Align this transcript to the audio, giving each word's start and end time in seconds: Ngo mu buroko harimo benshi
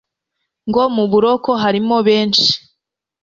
Ngo 0.67 0.83
mu 0.95 1.03
buroko 1.11 1.49
harimo 1.63 1.97
benshi 2.07 2.49